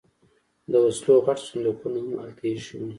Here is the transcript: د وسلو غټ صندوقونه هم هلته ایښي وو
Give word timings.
د 0.71 0.73
وسلو 0.85 1.13
غټ 1.25 1.39
صندوقونه 1.47 1.97
هم 2.03 2.11
هلته 2.21 2.43
ایښي 2.49 2.75
وو 2.77 2.87